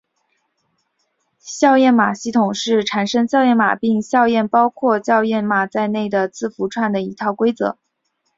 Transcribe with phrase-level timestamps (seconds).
[1.37, 7.77] 校验码系统是产生校验码并校验包括校验码在内的字符串的一套规则。